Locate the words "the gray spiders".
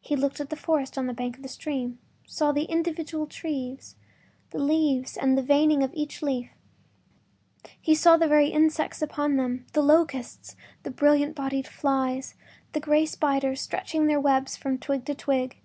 12.72-13.60